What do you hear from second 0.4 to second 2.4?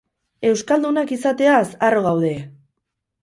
Euskaldunak izateaz arro gaude!